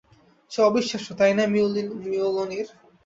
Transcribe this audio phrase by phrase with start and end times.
[0.51, 1.43] সে অবিশ্বাস্য, তাই না,
[2.05, 2.67] মিওলনির?